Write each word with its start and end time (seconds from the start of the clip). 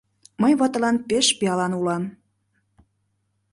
Мый 0.41 0.53
ватылан 0.59 0.97
пеш 1.09 1.27
пиалан 1.37 1.71
улам. 1.79 2.03